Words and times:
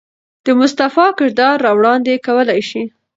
د 0.45 0.47
مصطفى 0.59 1.05
کردار 1.19 1.55
را 1.65 1.71
وړاندې 1.77 2.13
کولے 2.25 2.59
شي. 2.69 2.83